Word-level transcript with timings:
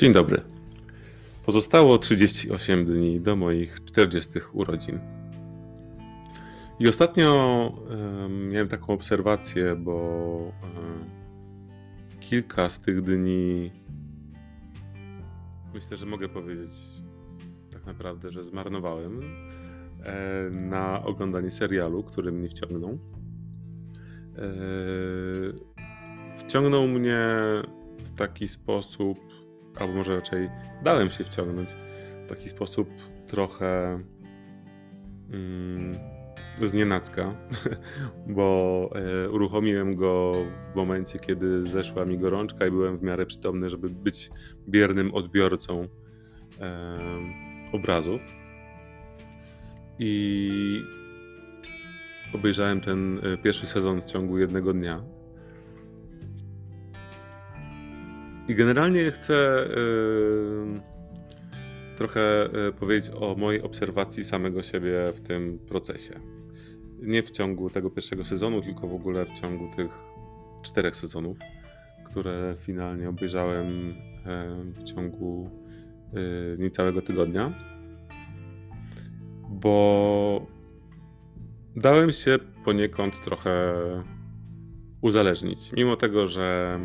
Dzień 0.00 0.12
dobry. 0.12 0.40
Pozostało 1.46 1.98
38 1.98 2.84
dni 2.84 3.20
do 3.20 3.36
moich 3.36 3.84
40 3.84 4.30
urodzin. 4.52 5.00
I 6.78 6.88
ostatnio 6.88 7.72
um, 7.90 8.48
miałem 8.48 8.68
taką 8.68 8.92
obserwację, 8.92 9.76
bo 9.76 9.92
um, 10.62 11.04
kilka 12.20 12.68
z 12.68 12.80
tych 12.80 13.02
dni 13.02 13.70
myślę, 15.74 15.96
że 15.96 16.06
mogę 16.06 16.28
powiedzieć 16.28 16.72
tak 17.72 17.86
naprawdę, 17.86 18.30
że 18.30 18.44
zmarnowałem 18.44 19.20
e, 20.02 20.50
na 20.50 21.04
oglądanie 21.04 21.50
serialu, 21.50 22.02
który 22.02 22.32
mnie 22.32 22.48
wciągnął. 22.48 22.98
E, 24.36 24.48
wciągnął 26.38 26.88
mnie 26.88 27.18
w 28.04 28.10
taki 28.16 28.48
sposób, 28.48 29.30
albo 29.76 29.94
może 29.94 30.16
raczej 30.16 30.50
dałem 30.82 31.10
się 31.10 31.24
wciągnąć 31.24 31.70
w 32.26 32.28
taki 32.28 32.48
sposób 32.48 32.88
trochę 33.26 34.00
mm, 35.32 35.98
znienacka, 36.66 37.34
bo 38.36 38.90
e, 38.94 39.30
uruchomiłem 39.30 39.96
go 39.96 40.34
w 40.72 40.76
momencie, 40.76 41.18
kiedy 41.18 41.70
zeszła 41.70 42.04
mi 42.04 42.18
gorączka 42.18 42.66
i 42.66 42.70
byłem 42.70 42.98
w 42.98 43.02
miarę 43.02 43.26
przytomny, 43.26 43.70
żeby 43.70 43.90
być 43.90 44.30
biernym 44.68 45.14
odbiorcą 45.14 45.88
e, 46.60 46.98
obrazów. 47.72 48.22
I 49.98 50.82
obejrzałem 52.34 52.80
ten 52.80 53.20
e, 53.22 53.36
pierwszy 53.36 53.66
sezon 53.66 54.02
w 54.02 54.04
ciągu 54.04 54.38
jednego 54.38 54.72
dnia. 54.72 55.02
I 58.50 58.54
generalnie 58.54 59.10
chcę 59.10 59.66
yy, 59.76 60.80
trochę 61.96 62.48
yy, 62.52 62.72
powiedzieć 62.72 63.12
o 63.20 63.34
mojej 63.34 63.62
obserwacji 63.62 64.24
samego 64.24 64.62
siebie 64.62 65.12
w 65.14 65.20
tym 65.20 65.58
procesie. 65.58 66.14
Nie 67.02 67.22
w 67.22 67.30
ciągu 67.30 67.70
tego 67.70 67.90
pierwszego 67.90 68.24
sezonu, 68.24 68.62
tylko 68.62 68.88
w 68.88 68.94
ogóle 68.94 69.24
w 69.24 69.40
ciągu 69.40 69.70
tych 69.76 69.90
czterech 70.62 70.96
sezonów, 70.96 71.38
które 72.04 72.54
finalnie 72.58 73.08
obejrzałem 73.08 73.88
yy, 73.88 74.72
w 74.72 74.82
ciągu 74.82 75.50
niecałego 76.58 77.02
tygodnia. 77.02 77.54
Bo 79.50 80.46
dałem 81.76 82.12
się 82.12 82.38
poniekąd 82.64 83.24
trochę 83.24 83.74
uzależnić. 85.00 85.72
Mimo 85.72 85.96
tego, 85.96 86.26
że 86.26 86.78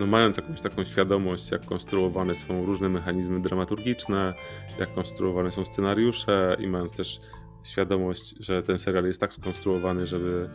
no 0.00 0.06
mając 0.06 0.36
jakąś 0.36 0.60
taką 0.60 0.84
świadomość, 0.84 1.50
jak 1.50 1.64
konstruowane 1.64 2.34
są 2.34 2.64
różne 2.64 2.88
mechanizmy 2.88 3.40
dramaturgiczne, 3.40 4.34
jak 4.78 4.94
konstruowane 4.94 5.52
są 5.52 5.64
scenariusze 5.64 6.56
i 6.60 6.66
mając 6.66 6.92
też 6.92 7.20
świadomość, 7.64 8.34
że 8.40 8.62
ten 8.62 8.78
serial 8.78 9.04
jest 9.04 9.20
tak 9.20 9.32
skonstruowany, 9.32 10.06
żeby 10.06 10.48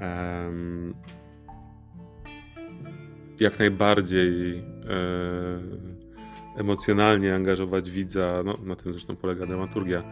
um, 0.00 0.94
jak 3.40 3.58
najbardziej 3.58 4.58
e, 4.58 4.64
emocjonalnie 6.56 7.34
angażować 7.34 7.90
widza, 7.90 8.42
no, 8.44 8.58
na 8.62 8.76
tym 8.76 8.92
zresztą 8.92 9.16
polega 9.16 9.46
dramaturgia. 9.46 10.02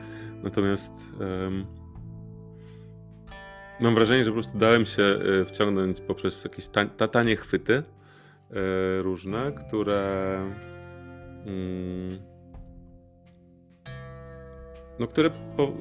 Natomiast 0.42 0.92
um, 1.20 1.66
Mam 3.82 3.94
wrażenie, 3.94 4.24
że 4.24 4.30
po 4.30 4.34
prostu 4.34 4.58
dałem 4.58 4.86
się 4.86 5.02
e, 5.02 5.44
wciągnąć 5.44 6.00
poprzez 6.00 6.44
jakieś 6.44 6.68
tanie 7.10 7.36
chwyty 7.36 7.74
e, 7.74 7.82
różne, 9.02 9.52
które. 9.52 10.36
Mm, 11.46 12.18
no, 14.98 15.06
które. 15.06 15.30
Po, 15.56 15.72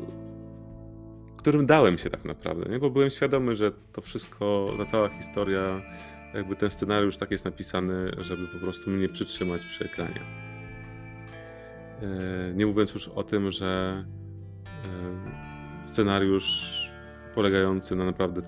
którym 1.38 1.66
dałem 1.66 1.98
się 1.98 2.10
tak 2.10 2.26
naprawdę, 2.26 2.70
nie? 2.70 2.80
bo 2.80 2.90
byłem 2.90 3.10
świadomy, 3.10 3.56
że 3.56 3.72
to 3.72 4.02
wszystko, 4.02 4.74
ta 4.78 4.86
cała 4.86 5.10
historia, 5.10 5.82
jakby 6.34 6.56
ten 6.56 6.72
scenariusz 6.72 7.18
tak 7.18 7.32
jest 7.32 7.46
napisany, 7.46 8.12
żeby 8.18 8.48
po 8.48 8.58
prostu 8.58 8.90
mnie 8.90 9.10
przytrzymać 9.10 9.66
przy 9.66 9.86
ekranie. 9.86 10.22
E, 12.02 12.54
nie 12.54 12.66
mówiąc 12.66 12.94
już 12.94 13.08
o 13.08 13.24
tym, 13.24 13.52
że 13.52 14.06
scenariusz 15.86 16.91
polegający 17.36 17.96
na 17.96 18.06
naprawdę 18.06 18.42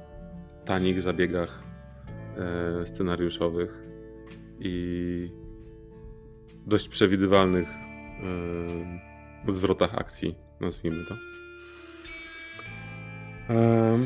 tanich 0.65 1.01
zabiegach 1.01 1.63
e, 2.37 2.87
scenariuszowych 2.87 3.83
i 4.59 5.29
dość 6.65 6.89
przewidywalnych 6.89 7.67
e, 9.47 9.51
zwrotach 9.53 9.95
akcji, 9.95 10.35
nazwijmy 10.61 11.05
to. 11.05 11.15
E, 13.53 13.99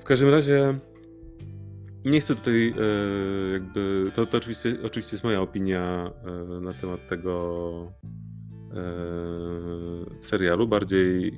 w 0.00 0.04
każdym 0.04 0.28
razie 0.28 0.78
nie 2.04 2.20
chcę 2.20 2.36
tutaj 2.36 2.74
jakby. 3.52 4.12
To, 4.14 4.26
to 4.26 4.38
oczywiście, 4.38 4.76
oczywiście 4.84 5.14
jest 5.14 5.24
moja 5.24 5.40
opinia 5.40 6.12
na 6.60 6.72
temat 6.72 7.08
tego 7.08 7.92
serialu. 10.20 10.68
Bardziej, 10.68 11.32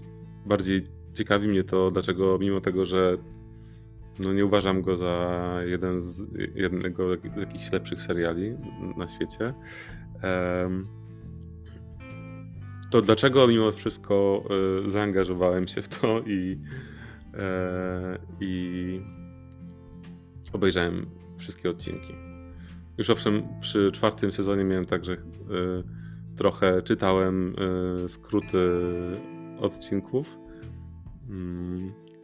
bardziej 0.46 0.84
ciekawi 1.14 1.48
mnie 1.48 1.64
to, 1.64 1.90
dlaczego 1.90 2.38
mimo 2.38 2.60
tego, 2.60 2.84
że 2.84 3.18
no 4.18 4.32
nie 4.32 4.44
uważam 4.44 4.82
go 4.82 4.96
za 4.96 5.40
jeden 5.66 6.00
z, 6.00 6.22
jednego 6.54 7.16
z 7.16 7.40
jakichś 7.40 7.72
lepszych 7.72 8.00
seriali 8.00 8.56
na 8.96 9.08
świecie, 9.08 9.54
to 12.92 13.02
dlaczego 13.02 13.46
mimo 13.46 13.72
wszystko 13.72 14.44
e, 14.86 14.90
zaangażowałem 14.90 15.68
się 15.68 15.82
w 15.82 15.88
to 15.88 16.20
i, 16.20 16.58
e, 17.34 18.18
i 18.40 19.00
obejrzałem 20.52 21.06
wszystkie 21.38 21.70
odcinki. 21.70 22.12
Już 22.98 23.10
owszem, 23.10 23.42
przy 23.60 23.92
czwartym 23.92 24.32
sezonie 24.32 24.64
miałem 24.64 24.84
tak, 24.84 25.04
że 25.04 25.12
e, 25.12 25.16
trochę 26.36 26.82
czytałem 26.82 27.54
skróty 28.08 28.70
odcinków, 29.60 30.38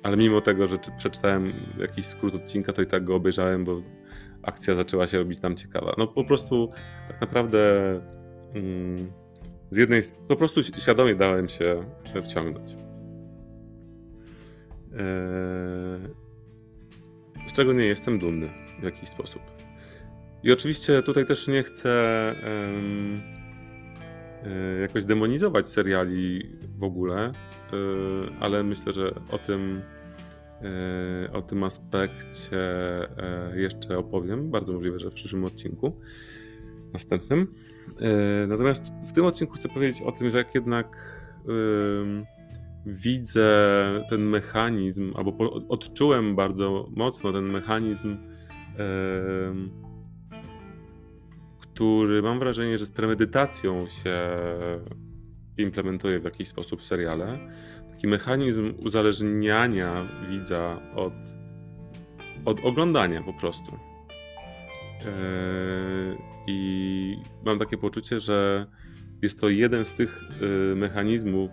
ale 0.02 0.16
mimo 0.16 0.40
tego, 0.40 0.66
że 0.66 0.78
przeczytałem 0.96 1.52
jakiś 1.78 2.06
skrót 2.06 2.34
odcinka, 2.34 2.72
to 2.72 2.82
i 2.82 2.86
tak 2.86 3.04
go 3.04 3.14
obejrzałem, 3.14 3.64
bo 3.64 3.82
akcja 4.42 4.74
zaczęła 4.74 5.06
się 5.06 5.18
robić 5.18 5.38
tam 5.40 5.56
ciekawa. 5.56 5.94
No 5.98 6.06
po 6.06 6.24
prostu 6.24 6.68
tak 7.08 7.20
naprawdę 7.20 7.90
mm, 8.54 9.12
z 9.70 9.76
jednej 9.76 10.02
po 10.28 10.36
prostu 10.36 10.62
świadomie 10.62 11.14
dałem 11.14 11.48
się 11.48 11.84
wciągnąć. 12.24 12.72
Eee, 14.92 14.98
z 17.48 17.52
czego 17.52 17.72
nie 17.72 17.86
jestem 17.86 18.18
dumny 18.18 18.50
w 18.80 18.84
jakiś 18.84 19.08
sposób. 19.08 19.42
I 20.42 20.52
oczywiście 20.52 21.02
tutaj 21.02 21.26
też 21.26 21.48
nie 21.48 21.62
chcę 21.62 21.90
E, 22.42 23.47
jakoś 24.80 25.04
demonizować 25.04 25.68
seriali 25.68 26.50
w 26.78 26.82
ogóle, 26.82 27.26
e, 27.26 27.32
ale 28.40 28.62
myślę, 28.62 28.92
że 28.92 29.14
o 29.30 29.38
tym, 29.38 29.82
e, 31.26 31.32
o 31.32 31.42
tym 31.42 31.64
aspekcie 31.64 32.58
jeszcze 33.54 33.98
opowiem. 33.98 34.50
Bardzo 34.50 34.72
możliwe, 34.72 34.98
że 34.98 35.10
w 35.10 35.14
przyszłym 35.14 35.44
odcinku, 35.44 36.00
następnym. 36.92 37.54
Natomiast 38.48 38.92
w 39.08 39.12
tym 39.12 39.24
odcinku 39.24 39.54
chcę 39.54 39.68
powiedzieć 39.68 40.02
o 40.02 40.12
tym, 40.12 40.30
że 40.30 40.38
jak 40.38 40.54
jednak 40.54 41.18
widzę 42.86 43.46
ten 44.10 44.22
mechanizm, 44.22 45.12
albo 45.16 45.36
odczułem 45.68 46.36
bardzo 46.36 46.88
mocno 46.96 47.32
ten 47.32 47.44
mechanizm 47.44 48.16
który 51.78 52.22
mam 52.22 52.38
wrażenie, 52.38 52.78
że 52.78 52.86
z 52.86 52.90
premedytacją 52.90 53.88
się 53.88 54.18
implementuje 55.58 56.20
w 56.20 56.24
jakiś 56.24 56.48
sposób 56.48 56.80
w 56.80 56.84
seriale. 56.84 57.38
Taki 57.92 58.06
mechanizm 58.06 58.74
uzależniania 58.78 60.08
widza 60.28 60.80
od, 60.94 61.12
od 62.44 62.64
oglądania 62.64 63.22
po 63.22 63.32
prostu. 63.32 63.72
Yy, 63.72 65.08
I 66.46 67.16
mam 67.44 67.58
takie 67.58 67.76
poczucie, 67.76 68.20
że 68.20 68.66
jest 69.22 69.40
to 69.40 69.48
jeden 69.48 69.84
z 69.84 69.92
tych 69.92 70.24
yy, 70.40 70.76
mechanizmów 70.76 71.50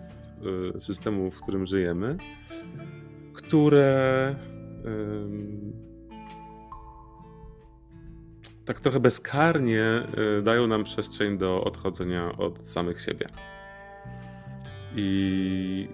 yy, 0.74 0.80
systemu, 0.80 1.30
w 1.30 1.40
którym 1.40 1.66
żyjemy, 1.66 2.16
które 3.34 4.34
tak 8.66 8.80
trochę 8.80 9.00
bezkarnie 9.00 10.02
y, 10.38 10.42
dają 10.42 10.66
nam 10.66 10.84
przestrzeń 10.84 11.38
do 11.38 11.64
odchodzenia 11.64 12.36
od 12.38 12.68
samych 12.68 13.00
siebie. 13.00 13.26
I 14.96 15.88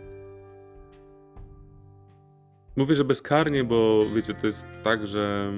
mówię, 2.76 2.94
że 2.94 3.04
bezkarnie, 3.04 3.64
bo 3.64 4.06
wiecie, 4.14 4.34
to 4.34 4.46
jest 4.46 4.66
tak, 4.84 5.06
że 5.06 5.52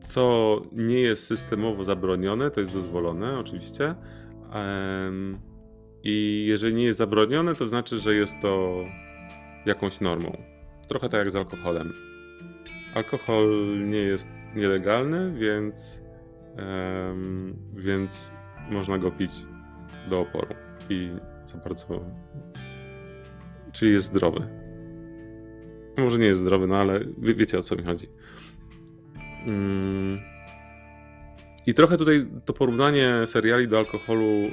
co 0.00 0.56
nie 0.72 1.00
jest 1.00 1.26
systemowo 1.26 1.84
zabronione, 1.84 2.50
to 2.50 2.60
jest 2.60 2.72
dozwolone 2.72 3.38
oczywiście. 3.38 3.94
I 6.02 6.46
jeżeli 6.48 6.74
nie 6.74 6.84
jest 6.84 6.98
zabronione, 6.98 7.54
to 7.54 7.66
znaczy, 7.66 7.98
że 7.98 8.14
jest 8.14 8.34
to 8.42 8.84
jakąś 9.66 10.00
normą. 10.00 10.36
Trochę 10.88 11.08
tak 11.08 11.18
jak 11.18 11.30
z 11.30 11.36
alkoholem. 11.36 11.92
Alkohol 12.94 13.76
nie 13.88 13.98
jest 13.98 14.28
nielegalny, 14.54 15.32
więc, 15.32 15.99
więc 17.74 18.32
można 18.70 18.98
go 18.98 19.10
pić 19.10 19.32
do 20.10 20.20
oporu 20.20 20.54
i 20.88 21.10
za 21.46 21.58
bardzo. 21.58 22.04
Czyli 23.72 23.92
jest 23.92 24.06
zdrowy. 24.06 24.46
Może 25.98 26.18
nie 26.18 26.26
jest 26.26 26.40
zdrowy, 26.40 26.66
no 26.66 26.76
ale 26.76 27.00
wie, 27.18 27.34
wiecie 27.34 27.58
o 27.58 27.62
co 27.62 27.76
mi 27.76 27.82
chodzi. 27.82 28.06
Mm. 29.46 30.18
I 31.66 31.74
trochę 31.74 31.96
tutaj 31.96 32.26
to 32.44 32.52
porównanie 32.52 33.26
seriali 33.26 33.68
do 33.68 33.78
alkoholu, 33.78 34.24
e, 34.24 34.50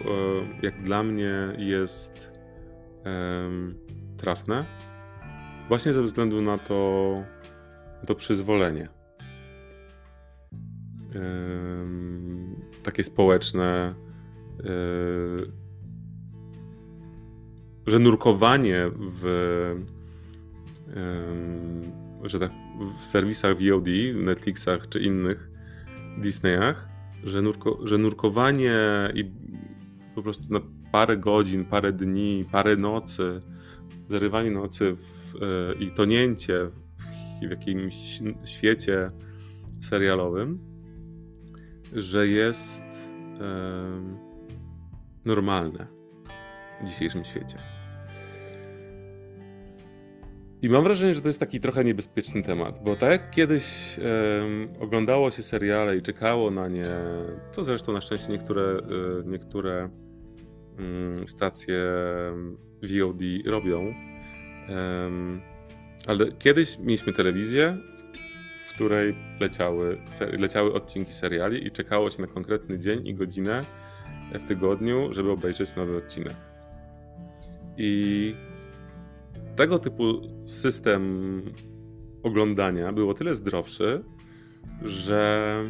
jak 0.62 0.84
dla 0.84 1.04
mnie, 1.04 1.34
jest 1.58 2.38
trafne. 4.18 4.66
Właśnie 5.68 5.94
ze 5.94 6.04
względu 6.04 6.42
na 6.42 6.58
to, 6.58 7.24
to 8.06 8.16
przyzwolenie. 8.16 8.97
Takie 12.84 13.04
społeczne, 13.04 13.96
e, 14.60 14.64
że 17.88 18.00
nurkowanie 18.00 18.92
w, 18.98 19.24
że 22.24 22.40
tak, 22.40 22.52
w 23.00 23.06
serwisach 23.06 23.56
VOD, 23.58 23.88
Netflixach 24.14 24.90
czy 24.90 25.00
innych 25.00 25.50
Disneyach, 26.18 26.90
że, 27.24 27.42
nurko, 27.42 27.80
że 27.84 27.98
nurkowanie 27.98 28.78
i 29.14 29.32
po 30.16 30.24
prostu 30.24 30.44
na 30.50 30.60
parę 30.92 31.18
godzin, 31.18 31.66
parę 31.66 31.94
dni, 31.94 32.46
parę 32.52 32.76
nocy, 32.76 33.40
zarywanie 34.08 34.52
nocy 34.52 34.96
w, 34.96 35.36
e, 35.36 35.84
i 35.84 35.92
tonięcie 35.92 36.66
w, 36.66 37.48
w 37.48 37.50
jakimś 37.50 38.20
świecie 38.46 39.08
serialowym, 39.82 40.77
że 41.94 42.28
jest 42.28 42.84
e, 42.84 43.48
normalne 45.26 45.88
w 46.82 46.86
dzisiejszym 46.86 47.26
świecie. 47.26 47.58
I 50.62 50.70
mam 50.70 50.84
wrażenie, 50.84 51.16
że 51.16 51.22
to 51.22 51.28
jest 51.28 51.40
taki 51.40 51.60
trochę 51.60 51.84
niebezpieczny 51.84 52.44
temat, 52.44 52.84
bo 52.84 52.96
tak 52.96 53.12
jak 53.12 53.32
kiedyś 53.32 53.98
um, 54.00 54.70
oglądało 54.80 55.32
się 55.32 55.44
seriale 55.44 55.98
i 55.98 56.02
czekało 56.02 56.52
na 56.52 56.68
nie, 56.68 56.90
co 57.52 57.64
zresztą 57.64 57.94
na 57.94 58.02
szczęście 58.02 58.32
niektóre, 58.32 58.64
e, 58.64 58.82
niektóre 59.26 59.90
um, 60.80 61.28
stacje 61.28 61.84
VOD 62.84 63.22
robią, 63.46 63.94
um, 64.70 65.42
ale 66.08 66.32
kiedyś 66.32 66.80
mieliśmy 66.80 67.14
telewizję, 67.14 67.78
której 68.78 69.16
leciały, 69.40 69.98
leciały 70.38 70.74
odcinki 70.74 71.14
seriali 71.14 71.68
i 71.68 71.72
czekało 71.72 72.10
się 72.10 72.22
na 72.22 72.28
konkretny 72.28 72.80
dzień 72.80 73.08
i 73.08 73.16
godzinę 73.16 73.66
w 74.34 74.48
tygodniu, 74.48 75.14
żeby 75.14 75.32
obejrzeć 75.32 75.76
nowy 75.76 75.98
odcinek. 75.98 76.36
I 77.78 78.36
tego 79.56 79.80
typu 79.80 80.22
system 80.46 81.42
oglądania 82.24 82.94
był 82.94 83.10
o 83.10 83.14
tyle 83.14 83.36
zdrowszy, 83.36 84.04
że 84.84 85.64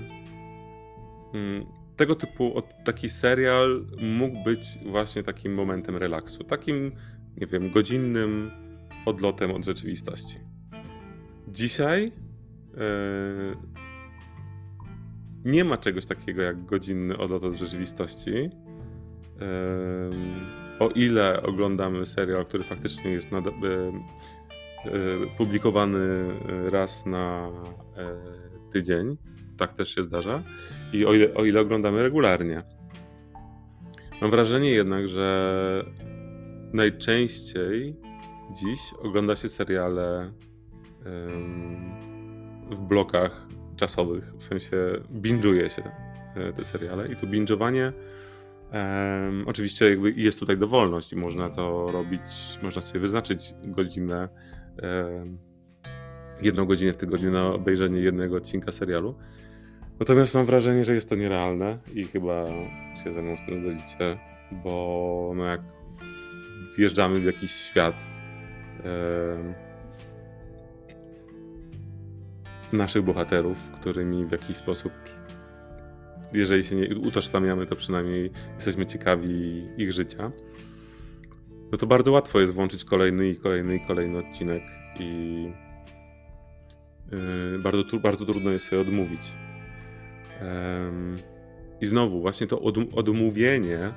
mm, 1.33 1.65
tego 1.95 2.15
typu 2.15 2.61
taki 2.85 3.09
serial 3.09 3.85
mógł 4.01 4.43
być 4.43 4.79
właśnie 4.85 5.23
takim 5.23 5.53
momentem 5.53 5.97
relaksu, 5.97 6.43
takim, 6.43 6.91
nie 7.37 7.47
wiem, 7.47 7.71
godzinnym 7.71 8.51
odlotem 9.05 9.51
od 9.51 9.65
rzeczywistości. 9.65 10.37
Dzisiaj 11.47 12.11
nie 15.45 15.63
ma 15.63 15.77
czegoś 15.77 16.05
takiego 16.05 16.41
jak 16.41 16.65
godzinny 16.65 17.17
odlot 17.17 17.43
od 17.43 17.53
rzeczywistości. 17.53 18.31
Yy, 18.31 18.49
o 20.79 20.89
ile 20.89 21.43
oglądamy 21.43 22.05
serial, 22.05 22.45
który 22.45 22.63
faktycznie 22.63 23.11
jest 23.11 23.33
e, 23.33 23.39
publikowany 25.37 25.99
raz 26.69 27.05
na 27.05 27.51
tydzień, 28.73 29.17
tak 29.57 29.73
też 29.73 29.95
się 29.95 30.03
zdarza, 30.03 30.43
i 30.93 31.05
o 31.05 31.13
ile, 31.13 31.33
o 31.33 31.45
ile 31.45 31.61
oglądamy 31.61 32.03
regularnie. 32.03 32.63
Mam 34.21 34.31
wrażenie 34.31 34.69
jednak, 34.69 35.07
że 35.07 35.85
najczęściej 36.73 37.95
dziś 38.51 38.79
ogląda 39.03 39.35
się 39.35 39.49
seriale 39.49 40.31
w 42.71 42.79
blokach 42.79 43.47
czasowych, 43.75 44.33
w 44.37 44.43
sensie 44.43 44.77
binge'uje 45.21 45.69
się 45.69 45.91
te 46.55 46.65
seriale 46.65 47.07
i 47.07 47.15
to 47.15 47.27
binge'owanie 47.27 47.93
Um, 48.73 49.43
oczywiście 49.47 49.89
jakby 49.89 50.11
jest 50.11 50.39
tutaj 50.39 50.57
dowolność 50.57 51.13
i 51.13 51.15
można 51.15 51.49
to 51.49 51.91
robić, 51.91 52.21
można 52.63 52.81
sobie 52.81 52.99
wyznaczyć 52.99 53.53
godzinę, 53.63 54.29
um, 54.83 55.37
jedną 56.41 56.65
godzinę 56.65 56.93
w 56.93 56.97
tygodniu 56.97 57.31
na 57.31 57.47
obejrzenie 57.47 57.99
jednego 57.99 58.35
odcinka 58.35 58.71
serialu. 58.71 59.15
Natomiast 59.99 60.33
mam 60.33 60.45
wrażenie, 60.45 60.83
że 60.83 60.93
jest 60.93 61.09
to 61.09 61.15
nierealne 61.15 61.77
i 61.93 62.03
chyba 62.03 62.45
się 63.03 63.13
ze 63.13 63.21
mną 63.21 63.37
z 63.37 63.45
tym 63.45 63.61
zgodzicie, 63.61 64.17
bo 64.51 65.33
no 65.35 65.45
jak 65.45 65.61
wjeżdżamy 66.77 67.19
w 67.19 67.25
jakiś 67.25 67.51
świat 67.51 68.03
um, 68.83 69.53
naszych 72.73 73.03
bohaterów, 73.03 73.57
którymi 73.71 74.25
w 74.25 74.31
jakiś 74.31 74.57
sposób 74.57 74.91
jeżeli 76.33 76.63
się 76.63 76.75
nie 76.75 76.95
utożsamiamy, 76.95 77.65
to 77.65 77.75
przynajmniej 77.75 78.31
jesteśmy 78.55 78.85
ciekawi 78.85 79.67
ich 79.77 79.91
życia. 79.91 80.31
No 81.71 81.77
to 81.77 81.87
bardzo 81.87 82.11
łatwo 82.11 82.39
jest 82.39 82.53
włączyć 82.53 82.85
kolejny 82.85 83.29
i 83.29 83.37
kolejny 83.37 83.75
i 83.75 83.79
kolejny 83.79 84.17
odcinek 84.17 84.63
i 84.99 85.43
yy, 87.11 87.59
bardzo, 87.59 87.83
bardzo 87.99 88.25
trudno 88.25 88.51
jest 88.51 88.65
sobie 88.65 88.81
odmówić. 88.81 89.21
Yy, 90.41 90.47
I 91.81 91.85
znowu, 91.85 92.21
właśnie 92.21 92.47
to 92.47 92.61
od, 92.61 92.77
odmówienie, 92.95 93.93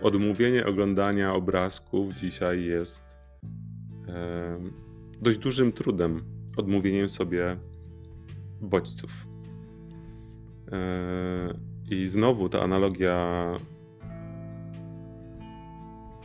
odmówienie 0.00 0.66
oglądania 0.66 1.34
obrazków 1.34 2.14
dzisiaj 2.14 2.64
jest 2.64 3.04
dość 5.20 5.38
dużym 5.38 5.72
trudem. 5.72 6.35
Odmówieniem 6.56 7.08
sobie 7.08 7.56
bodźców. 8.60 9.26
Yy, 11.90 11.96
I 11.96 12.08
znowu 12.08 12.48
ta 12.48 12.60
analogia 12.60 13.50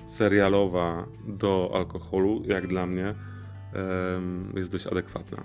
serialowa 0.05 1.07
do 1.27 1.71
alkoholu, 1.73 2.43
jak 2.45 2.67
dla 2.67 2.85
mnie, 2.85 3.15
jest 4.55 4.71
dość 4.71 4.87
adekwatna. 4.87 5.43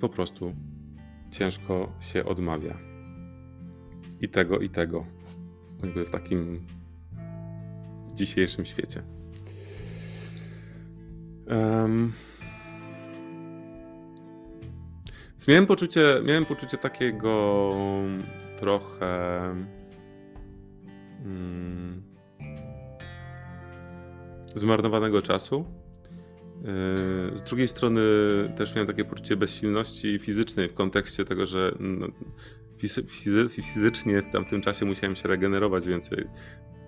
Po 0.00 0.08
prostu 0.08 0.54
ciężko 1.30 1.92
się 2.00 2.24
odmawia. 2.24 2.78
I 4.20 4.28
tego, 4.28 4.58
i 4.58 4.68
tego. 4.68 5.06
Jakby 5.82 6.04
w 6.04 6.10
takim 6.10 6.66
dzisiejszym 8.14 8.64
świecie. 8.64 9.02
Um, 11.46 12.12
miałem 15.46 15.66
poczucie, 15.66 16.20
miałem 16.24 16.46
poczucie 16.46 16.76
takiego 16.76 17.72
trochę. 18.56 19.40
Hmm, 21.22 22.02
zmarnowanego 24.54 25.22
czasu. 25.22 25.64
Yy, 27.30 27.36
z 27.36 27.42
drugiej 27.42 27.68
strony 27.68 28.00
też 28.56 28.74
miałem 28.74 28.86
takie 28.86 29.04
poczucie 29.04 29.36
bezsilności 29.36 30.18
fizycznej 30.18 30.68
w 30.68 30.74
kontekście 30.74 31.24
tego, 31.24 31.46
że 31.46 31.74
no, 31.80 32.06
fizycznie 33.60 34.22
w 34.22 34.32
tamtym 34.32 34.62
czasie 34.62 34.84
musiałem 34.84 35.16
się 35.16 35.28
regenerować, 35.28 35.86
więc 35.86 36.10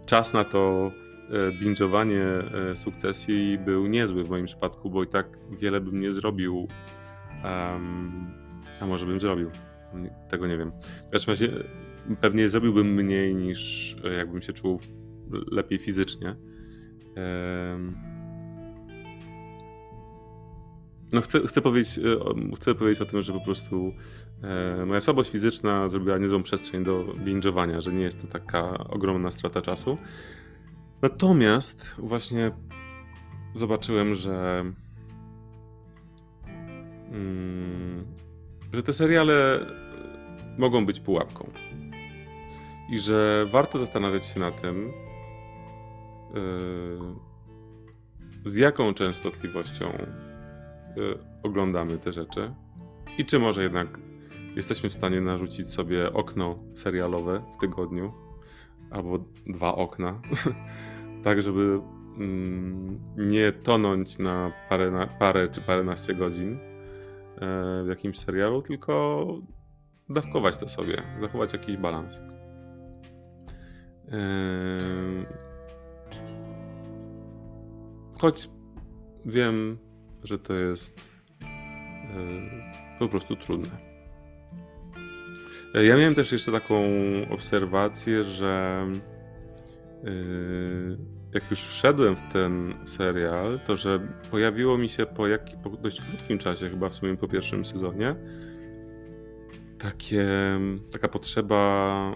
czas 0.07 0.33
na 0.33 0.45
to 0.45 0.93
e, 1.31 1.65
binge'owanie 1.65 2.21
sukcesji 2.77 3.59
był 3.59 3.87
niezły 3.87 4.25
w 4.25 4.31
moim 4.31 4.47
przypadku, 4.47 4.91
bo 4.91 5.03
i 5.03 5.07
tak 5.07 5.27
wiele 5.51 5.81
bym 5.81 6.01
nie 6.01 6.13
zrobił 6.13 6.69
um, 7.45 8.33
a 8.81 8.87
może 8.87 9.07
bym 9.07 9.21
zrobił. 9.21 9.51
Tego 10.29 10.47
nie 10.47 10.59
wiem. 10.59 10.73
W 11.09 11.11
każdym 11.11 11.33
razie 11.33 11.49
pewnie 12.21 12.49
zrobiłbym 12.49 12.87
mniej 12.87 13.35
niż 13.35 13.97
e, 14.05 14.15
jakbym 14.15 14.43
się 14.43 14.53
czuł 14.53 14.81
lepiej 15.51 15.79
fizycznie. 15.79 16.37
no 21.13 21.21
chcę, 21.21 21.47
chcę, 21.47 21.61
powiedzieć, 21.61 21.99
e, 21.99 22.55
chcę 22.57 22.75
powiedzieć 22.75 23.03
o 23.03 23.05
tym, 23.05 23.23
że 23.23 23.33
po 23.33 23.41
prostu 23.41 23.93
e, 24.43 24.87
moja 24.87 25.01
słabość 25.01 25.31
fizyczna 25.31 25.89
zrobiła 25.89 26.19
niezłą 26.19 26.43
przestrzeń 26.43 26.85
do 26.85 27.05
binge'owania, 27.05 27.81
że 27.81 27.93
nie 27.93 28.03
jest 28.03 28.23
to 28.23 28.29
taka 28.29 28.79
ogromna 28.79 29.31
strata 29.31 29.63
czasu. 29.63 29.99
Natomiast 31.03 31.95
właśnie 31.99 32.51
zobaczyłem, 33.55 34.15
że 34.15 34.65
że 38.73 38.83
te 38.83 38.93
seriale 38.93 39.67
mogą 40.59 40.87
być 40.87 41.01
pułapką. 41.01 41.51
I 42.91 42.99
że 42.99 43.47
warto 43.51 43.79
zastanawiać 43.79 44.27
się 44.27 44.41
na 44.41 44.51
tym, 44.51 44.93
yy, 46.35 48.51
z 48.53 48.57
jaką 48.57 48.95
częstotliwością 48.95 49.93
yy, 50.97 51.19
oglądamy 51.43 51.99
te 51.99 52.13
rzeczy 52.13 52.55
i 53.19 53.25
czy 53.25 53.39
może 53.39 53.63
jednak 53.63 53.99
jesteśmy 54.57 54.91
w 54.91 54.93
stanie 54.93 55.21
narzucić 55.21 55.71
sobie 55.71 56.13
okno 56.13 56.59
serialowe 56.75 57.43
w 57.57 57.61
tygodniu 57.61 58.13
albo 58.91 59.19
dwa 59.47 59.75
okna, 59.75 60.21
tak 61.25 61.43
żeby 61.43 61.81
mm, 62.17 63.01
nie 63.17 63.53
tonąć 63.53 64.19
na 64.19 64.53
parę, 64.69 64.91
na 64.91 65.07
parę 65.07 65.49
czy 65.49 65.61
paręnaście 65.61 66.15
godzin 66.15 66.70
w 67.85 67.87
jakimś 67.89 68.19
serialu, 68.19 68.63
tylko 68.63 69.27
dawkować 70.09 70.57
to 70.57 70.69
sobie, 70.69 71.03
zachować 71.21 71.53
jakiś 71.53 71.77
balans. 71.77 72.21
Choć 78.19 78.49
wiem, 79.27 79.79
że 80.25 80.39
to 80.39 80.55
jest 80.55 81.01
po 82.99 83.09
prostu 83.09 83.37
trudne. 83.37 83.91
Ja 85.75 85.97
miałem 85.97 86.15
też 86.15 86.33
jeszcze 86.33 86.53
taką 86.53 86.83
obserwację, 87.31 88.25
że 88.25 88.87
jak 91.35 91.51
już 91.51 91.61
wszedłem 91.61 92.17
w 92.17 92.33
ten 92.33 92.75
serial, 92.85 93.61
to 93.67 93.77
że 93.77 94.01
pojawiło 94.31 94.79
mi 94.79 94.89
się 94.89 95.07
po, 95.07 95.29
jak, 95.29 95.63
po 95.63 95.71
dość 95.71 96.01
krótkim 96.01 96.39
czasie, 96.39 96.69
chyba 96.69 96.89
w 96.89 96.95
sumie 96.95 97.17
po 97.17 97.29
pierwszym 97.29 97.65
sezonie, 97.65 98.15
takie, 99.79 100.29
taka 100.93 101.09
potrzeba 101.09 102.15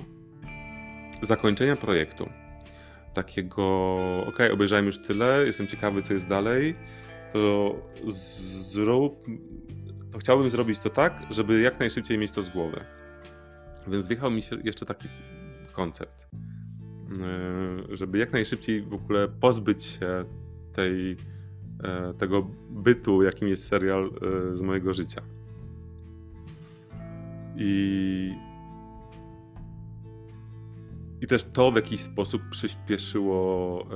zakończenia 1.23 1.77
projektu. 1.77 2.31
Takiego, 3.15 3.65
ok, 4.27 4.39
obejrzałem 4.53 4.87
już 4.87 4.99
tyle, 4.99 5.43
jestem 5.47 5.67
ciekawy, 5.67 6.03
co 6.03 6.13
jest 6.13 6.27
dalej, 6.27 6.75
to 7.33 7.77
zrób, 8.07 9.27
to 10.13 10.19
chciałbym 10.19 10.51
zrobić 10.51 10.79
to 10.79 10.91
tak, 10.91 11.23
żeby 11.31 11.61
jak 11.61 11.81
najszybciej 11.81 12.19
mieć 12.19 12.31
to 12.31 12.43
z 12.43 12.51
głowy. 12.51 12.85
Więc 13.87 14.07
wjechał 14.07 14.31
mi 14.31 14.43
się 14.43 14.57
jeszcze 14.65 14.87
taki 14.87 15.09
koncept, 15.73 16.27
żeby 17.89 18.19
jak 18.19 18.33
najszybciej 18.33 18.83
w 18.83 18.95
ogóle 18.95 19.29
pozbyć 19.29 19.83
się 19.85 20.25
tej, 20.73 21.17
e, 21.83 22.15
tego 22.15 22.51
bytu, 22.71 23.23
jakim 23.23 23.49
jest 23.49 23.67
serial 23.67 24.11
e, 24.51 24.55
z 24.55 24.63
mojego 24.63 24.95
życia. 24.95 25.23
I, 27.57 28.35
i 31.21 31.27
też 31.27 31.45
to 31.45 31.73
w 31.73 31.77
jakiś 31.77 32.01
sposób 32.01 32.43
przyspieszyło, 32.51 33.87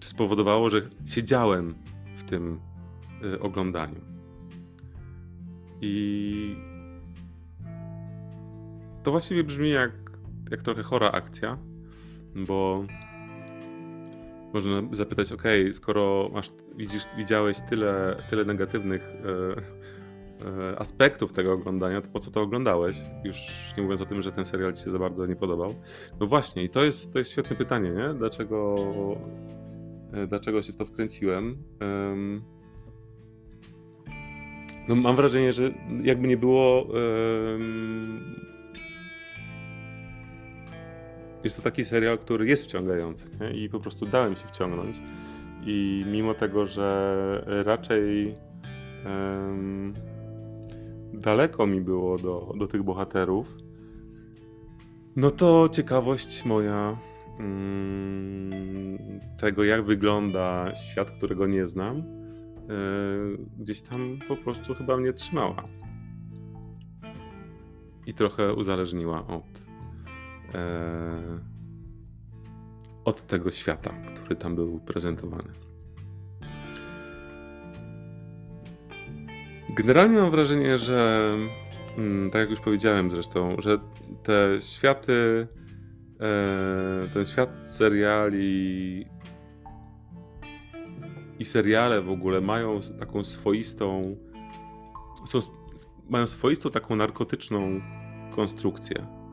czy 0.00 0.08
spowodowało, 0.08 0.70
że 0.70 0.82
siedziałem 1.06 1.74
w 2.16 2.22
tym 2.22 2.60
oglądaniu. 3.40 4.00
I 5.80 6.56
to 9.02 9.10
właściwie 9.10 9.44
brzmi 9.44 9.70
jak, 9.70 9.92
jak 10.50 10.62
trochę 10.62 10.82
chora 10.82 11.10
akcja, 11.10 11.58
bo 12.34 12.84
można 14.54 14.82
zapytać, 14.92 15.32
ok, 15.32 15.42
skoro 15.72 16.30
masz, 16.32 16.50
widzisz, 16.76 17.02
widziałeś 17.16 17.56
tyle, 17.70 18.16
tyle 18.30 18.44
negatywnych 18.44 19.02
E, 20.44 20.78
aspektów 20.78 21.32
tego 21.32 21.52
oglądania, 21.52 22.00
to 22.00 22.08
po 22.08 22.20
co 22.20 22.30
to 22.30 22.40
oglądałeś? 22.40 22.96
Już 23.24 23.36
nie 23.76 23.82
mówiąc 23.82 24.00
o 24.00 24.06
tym, 24.06 24.22
że 24.22 24.32
ten 24.32 24.44
serial 24.44 24.72
ci 24.72 24.84
się 24.84 24.90
za 24.90 24.98
bardzo 24.98 25.26
nie 25.26 25.36
podobał. 25.36 25.74
No 26.20 26.26
właśnie, 26.26 26.64
i 26.64 26.68
to 26.68 26.84
jest, 26.84 27.12
to 27.12 27.18
jest 27.18 27.30
świetne 27.30 27.56
pytanie, 27.56 27.90
nie? 27.90 28.14
Dlaczego, 28.14 28.76
e, 30.12 30.26
dlaczego 30.26 30.62
się 30.62 30.72
w 30.72 30.76
to 30.76 30.86
wkręciłem? 30.86 31.56
No 34.88 34.94
mam 34.94 35.16
wrażenie, 35.16 35.52
że 35.52 35.70
jakby 36.02 36.28
nie 36.28 36.36
było. 36.36 36.86
Jest 41.44 41.56
to 41.56 41.62
taki 41.62 41.84
serial, 41.84 42.18
który 42.18 42.46
jest 42.46 42.64
wciągający 42.64 43.28
nie? 43.40 43.50
i 43.50 43.68
po 43.68 43.80
prostu 43.80 44.06
dałem 44.06 44.36
się 44.36 44.48
wciągnąć. 44.48 45.00
I 45.66 46.04
mimo 46.06 46.34
tego, 46.34 46.66
że 46.66 47.62
raczej 47.64 48.34
daleko 51.12 51.66
mi 51.66 51.80
było 51.80 52.18
do, 52.18 52.52
do 52.58 52.66
tych 52.66 52.82
bohaterów, 52.82 53.56
no 55.16 55.30
to 55.30 55.68
ciekawość 55.68 56.44
moja 56.44 56.98
mm, 57.38 58.98
tego, 59.38 59.64
jak 59.64 59.84
wygląda 59.84 60.74
świat, 60.74 61.10
którego 61.10 61.46
nie 61.46 61.66
znam, 61.66 61.96
yy, 61.96 63.38
gdzieś 63.58 63.80
tam 63.80 64.18
po 64.28 64.36
prostu 64.36 64.74
chyba 64.74 64.96
mnie 64.96 65.12
trzymała. 65.12 65.68
I 68.06 68.14
trochę 68.14 68.54
uzależniła 68.54 69.26
od, 69.26 69.44
od 73.04 73.26
tego 73.26 73.50
świata, 73.50 73.94
który 74.14 74.36
tam 74.36 74.54
był 74.54 74.80
prezentowany. 74.80 75.52
Generalnie 79.76 80.18
mam 80.18 80.30
wrażenie, 80.30 80.78
że 80.78 81.30
mm, 81.98 82.30
tak 82.30 82.40
jak 82.40 82.50
już 82.50 82.60
powiedziałem 82.60 83.10
zresztą, 83.10 83.56
że 83.58 83.78
te 84.22 84.60
światy, 84.60 85.48
e, 86.20 87.08
ten 87.14 87.26
świat 87.26 87.50
seriali 87.64 89.06
i 91.38 91.44
seriale 91.44 92.02
w 92.02 92.10
ogóle 92.10 92.40
mają 92.40 92.80
taką 92.98 93.24
swoistą, 93.24 94.16
są, 95.26 95.38
mają 96.08 96.26
swoistą 96.26 96.70
taką 96.70 96.96
narkotyczną 96.96 97.80
konstrukcję. 98.30 99.23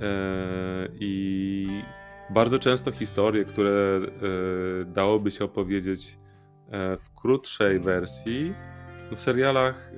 E, 0.00 0.88
I 1.00 1.82
bardzo 2.30 2.58
często 2.58 2.92
historie, 2.92 3.44
które 3.44 4.00
e, 4.00 4.84
dałoby 4.84 5.30
się 5.30 5.44
opowiedzieć 5.44 6.18
w 6.98 7.14
krótszej 7.14 7.80
wersji, 7.80 8.52
w 9.16 9.20
serialach 9.20 9.92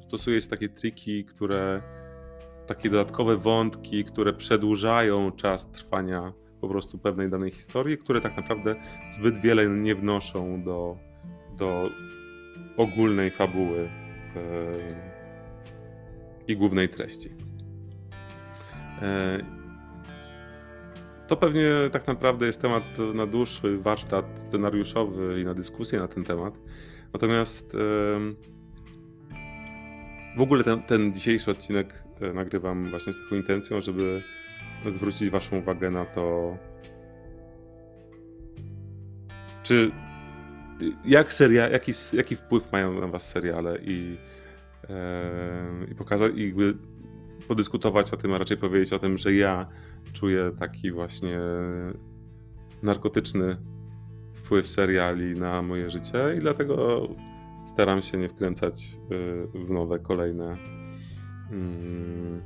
stosuje 0.00 0.40
się 0.40 0.48
takie 0.48 0.68
triki, 0.68 1.24
które 1.24 1.82
takie 2.66 2.90
dodatkowe 2.90 3.36
wątki, 3.36 4.04
które 4.04 4.32
przedłużają 4.32 5.32
czas 5.32 5.70
trwania 5.70 6.32
po 6.60 6.68
prostu 6.68 6.98
pewnej 6.98 7.30
danej 7.30 7.50
historii, 7.50 7.98
które 7.98 8.20
tak 8.20 8.36
naprawdę 8.36 8.74
zbyt 9.10 9.38
wiele 9.38 9.66
nie 9.66 9.94
wnoszą 9.94 10.62
do, 10.62 10.96
do 11.56 11.90
ogólnej 12.76 13.30
fabuły 13.30 13.90
i 16.48 16.56
głównej 16.56 16.88
treści. 16.88 17.49
E, 19.02 19.38
to 21.26 21.36
pewnie 21.36 21.70
tak 21.92 22.06
naprawdę 22.06 22.46
jest 22.46 22.62
temat 22.62 22.84
na 23.14 23.26
dłuższy 23.26 23.78
warsztat 23.78 24.26
scenariuszowy 24.34 25.40
i 25.40 25.44
na 25.44 25.54
dyskusję 25.54 25.98
na 25.98 26.08
ten 26.08 26.24
temat. 26.24 26.54
Natomiast 27.12 27.76
w 30.36 30.40
ogóle 30.40 30.64
ten, 30.64 30.82
ten 30.82 31.14
dzisiejszy 31.14 31.50
odcinek 31.50 32.02
e, 32.20 32.32
nagrywam 32.32 32.90
właśnie 32.90 33.12
z 33.12 33.16
taką 33.16 33.36
intencją, 33.36 33.80
żeby 33.80 34.22
zwrócić 34.88 35.30
Waszą 35.30 35.58
uwagę 35.58 35.90
na 35.90 36.04
to, 36.04 36.56
czy 39.62 39.90
jak 41.04 41.32
seria, 41.32 41.68
jaki, 41.68 41.92
jaki 42.12 42.36
wpływ 42.36 42.72
mają 42.72 43.00
na 43.00 43.06
Was 43.06 43.30
seriale 43.30 43.78
i, 43.82 44.18
i 45.90 45.94
pokazać, 45.94 46.32
i 46.34 46.54
podyskutować 47.50 48.12
o 48.12 48.16
tym, 48.16 48.32
a 48.34 48.38
raczej 48.38 48.56
powiedzieć 48.56 48.92
o 48.92 48.98
tym, 48.98 49.18
że 49.18 49.34
ja 49.34 49.66
czuję 50.12 50.52
taki 50.58 50.92
właśnie 50.92 51.38
narkotyczny 52.82 53.56
wpływ 54.34 54.66
seriali 54.66 55.34
na 55.40 55.62
moje 55.62 55.90
życie 55.90 56.34
i 56.36 56.40
dlatego 56.40 57.08
staram 57.66 58.02
się 58.02 58.18
nie 58.18 58.28
wkręcać 58.28 58.98
y, 59.12 59.66
w 59.66 59.70
nowe, 59.70 59.98
kolejne 59.98 60.56
mm, 61.50 62.42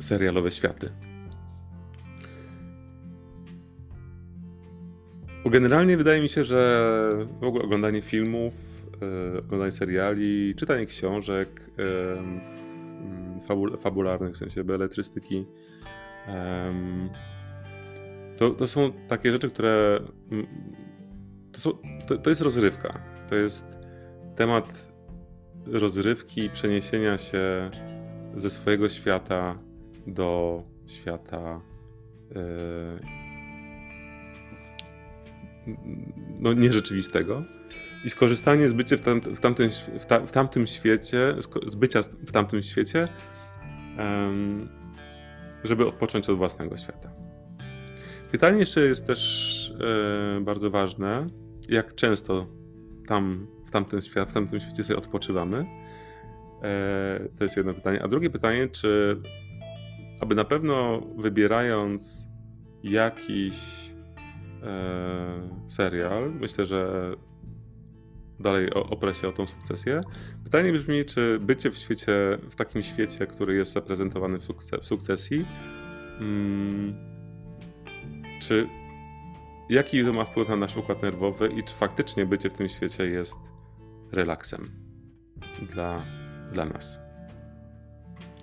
serialowe 0.00 0.50
światy. 0.50 0.90
Generalnie 5.44 5.96
wydaje 5.96 6.22
mi 6.22 6.28
się, 6.28 6.44
że 6.44 6.90
w 7.40 7.44
ogóle 7.44 7.64
oglądanie 7.64 8.02
filmów, 8.02 8.77
oglądanie 9.38 9.72
seriali, 9.72 10.54
czytanie 10.56 10.86
książek 10.86 11.70
e, 11.78 13.42
fabul 13.46 13.78
fabularnych, 13.78 14.34
w 14.34 14.38
sensie 14.38 14.64
beletrystyki, 14.64 15.46
to, 18.36 18.50
to 18.50 18.66
są 18.66 18.92
takie 19.08 19.32
rzeczy, 19.32 19.50
które. 19.50 20.00
To, 21.52 21.60
są, 21.60 21.70
to, 22.06 22.18
to 22.18 22.30
jest 22.30 22.42
rozrywka. 22.42 23.00
To 23.28 23.34
jest 23.34 23.66
temat 24.36 24.88
rozrywki, 25.66 26.50
przeniesienia 26.50 27.18
się 27.18 27.70
ze 28.34 28.50
swojego 28.50 28.88
świata 28.88 29.58
do 30.06 30.62
świata 30.86 31.60
yy, 32.34 33.27
no, 36.38 36.52
nierzeczywistego 36.52 37.44
i 38.04 38.10
skorzystanie 38.10 38.68
z 38.68 38.72
bycia 38.72 38.96
w, 38.96 39.00
w, 39.36 39.40
tamtym, 39.40 39.70
w, 39.98 40.06
ta, 40.06 40.20
w 40.20 40.32
tamtym 40.32 40.66
świecie, 40.66 41.34
z 41.66 41.74
bycia 41.74 42.00
w 42.02 42.32
tamtym 42.32 42.62
świecie, 42.62 43.08
um, 43.98 44.68
żeby 45.64 45.86
odpocząć 45.86 46.28
od 46.28 46.36
własnego 46.36 46.76
świata. 46.76 47.10
Pytanie 48.32 48.58
jeszcze 48.58 48.80
jest 48.80 49.06
też 49.06 49.74
e, 49.80 50.40
bardzo 50.40 50.70
ważne, 50.70 51.26
jak 51.68 51.94
często 51.94 52.46
tam 53.06 53.46
w 53.66 53.70
tamtym, 53.70 54.02
świat, 54.02 54.30
w 54.30 54.34
tamtym 54.34 54.60
świecie 54.60 54.84
sobie 54.84 54.98
odpoczywamy. 54.98 55.66
E, 56.62 57.28
to 57.38 57.44
jest 57.44 57.56
jedno 57.56 57.74
pytanie. 57.74 58.02
A 58.02 58.08
drugie 58.08 58.30
pytanie, 58.30 58.68
czy 58.68 59.22
aby 60.20 60.34
na 60.34 60.44
pewno 60.44 61.00
wybierając 61.16 62.28
jakiś 62.82 63.87
serial, 65.68 66.32
myślę, 66.40 66.66
że 66.66 67.12
dalej 68.40 68.70
oprę 68.72 69.14
się 69.14 69.28
o 69.28 69.32
tą 69.32 69.46
sukcesję. 69.46 70.00
Pytanie 70.44 70.72
brzmi, 70.72 71.04
czy 71.04 71.38
bycie 71.40 71.70
w 71.70 71.76
świecie, 71.76 72.38
w 72.50 72.56
takim 72.56 72.82
świecie, 72.82 73.26
który 73.26 73.54
jest 73.54 73.72
zaprezentowany 73.72 74.38
w, 74.38 74.48
w 74.80 74.86
sukcesji, 74.86 75.44
mm, 76.20 76.94
czy 78.40 78.66
jaki 79.68 80.04
to 80.04 80.12
ma 80.12 80.24
wpływ 80.24 80.48
na 80.48 80.56
nasz 80.56 80.76
układ 80.76 81.02
nerwowy 81.02 81.48
i 81.48 81.62
czy 81.62 81.74
faktycznie 81.74 82.26
bycie 82.26 82.50
w 82.50 82.52
tym 82.52 82.68
świecie 82.68 83.06
jest 83.06 83.38
relaksem 84.12 84.70
dla, 85.68 86.04
dla 86.52 86.64
nas, 86.64 86.98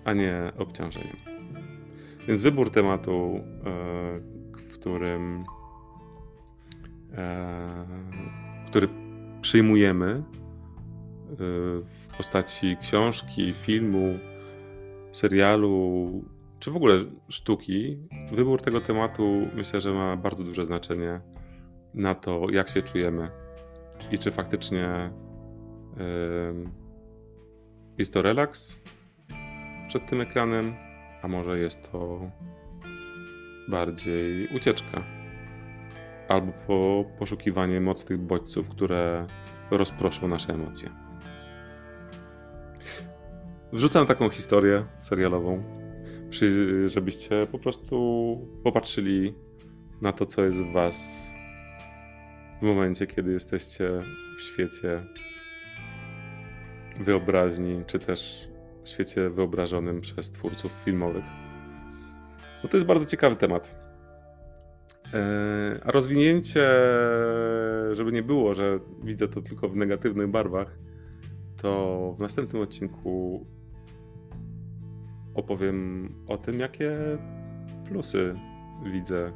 a 0.06 0.14
nie 0.14 0.52
obciążeniem. 0.58 1.18
Więc 2.28 2.42
wybór 2.42 2.72
tematu, 2.72 3.40
e, 3.40 4.20
w 4.58 4.74
którym, 4.74 5.44
e, 5.44 5.55
który 8.68 8.90
przyjmujemy 9.42 10.06
e, 10.06 10.24
w 11.82 12.08
postaci 12.18 12.78
książki, 12.82 13.54
filmu, 13.54 14.20
serialu, 15.12 16.24
czy 16.60 16.72
w 16.72 16.76
ogóle 16.76 16.98
sztuki, 17.30 17.98
wybór 18.32 18.62
tego 18.62 18.82
tematu 18.82 19.48
myślę, 19.56 19.82
że 19.82 19.94
ma 19.94 20.18
bardzo 20.18 20.44
duże 20.44 20.66
znaczenie 20.66 21.22
na 21.94 22.16
to, 22.16 22.48
jak 22.52 22.70
się 22.70 22.82
czujemy 22.82 23.30
i 24.12 24.18
czy 24.18 24.32
faktycznie 24.32 25.12
jest 27.98 28.14
to 28.14 28.22
relaks 28.22 28.78
przed 29.88 30.10
tym 30.10 30.22
ekranem, 30.22 30.74
a 31.22 31.28
może 31.28 31.60
jest 31.60 31.92
to 31.92 32.32
bardziej 33.68 34.48
ucieczka 34.56 35.15
albo 36.28 36.52
po 36.68 37.06
poszukiwanie 37.20 37.82
mocnych 37.82 38.20
bodźców, 38.20 38.70
które 38.70 39.28
rozproszą 39.72 40.28
nasze 40.28 40.54
emocje. 40.54 40.90
Wrzucam 43.74 44.06
taką 44.06 44.30
historię 44.30 44.86
serialową, 45.00 45.64
żebyście 46.86 47.48
po 47.52 47.60
prostu 47.60 48.38
popatrzyli 48.64 49.34
na 50.02 50.12
to, 50.12 50.26
co 50.26 50.46
jest 50.46 50.64
w 50.64 50.72
Was 50.72 51.26
w 52.62 52.66
momencie, 52.66 53.08
kiedy 53.08 53.32
jesteście 53.32 53.90
w 54.38 54.42
świecie 54.42 55.04
wyobraźni, 57.00 57.84
czy 57.88 58.00
też 58.00 58.50
w 58.84 58.90
świecie 58.90 59.30
wyobrażonym 59.30 60.02
przez 60.02 60.32
twórców 60.32 60.72
filmowych. 60.72 61.26
Bo 62.64 62.70
to 62.70 62.78
jest 62.78 62.88
bardzo 62.88 63.06
ciekawy 63.06 63.36
temat. 63.36 63.85
E, 65.14 65.80
a 65.84 65.92
rozwinięcie, 65.92 66.70
żeby 67.94 68.12
nie 68.12 68.24
było, 68.24 68.54
że 68.54 68.80
widzę 69.04 69.28
to 69.28 69.42
tylko 69.42 69.70
w 69.70 69.76
negatywnych 69.76 70.28
barwach, 70.28 70.78
to 71.58 72.14
w 72.18 72.20
następnym 72.20 72.62
odcinku 72.62 73.46
opowiem 75.34 76.10
o 76.28 76.38
tym, 76.38 76.60
jakie 76.60 76.98
plusy 77.90 78.36
widzę 78.92 79.32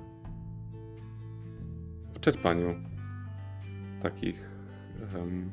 w 2.13 2.19
czerpaniu 2.19 2.75
takich 4.01 4.49
um, 5.15 5.51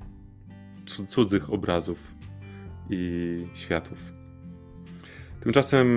cudzych 1.09 1.53
obrazów 1.53 2.15
i 2.91 3.47
światów. 3.55 4.13
Tymczasem 5.41 5.89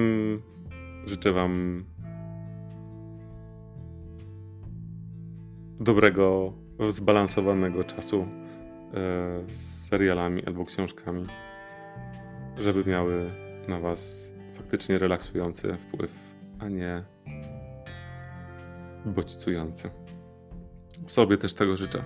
życzę 1.05 1.31
Wam 1.31 1.83
dobrego, 5.79 6.53
zbalansowanego 6.89 7.83
czasu 7.83 8.21
e, 8.21 8.25
z 9.47 9.87
serialami 9.87 10.45
albo 10.45 10.65
książkami, 10.65 11.27
żeby 12.57 12.85
miały 12.85 13.31
na 13.67 13.79
Was 13.79 14.31
faktycznie 14.53 14.99
relaksujący 14.99 15.77
wpływ, 15.77 16.11
a 16.59 16.69
nie 16.69 17.03
bodźcujący. 19.05 19.89
Sobie 21.07 21.37
też 21.37 21.53
tego 21.53 21.77
życzę. 21.77 22.03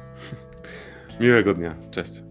Miłego 1.21 1.53
dnia. 1.53 1.75
Cześć. 1.91 2.23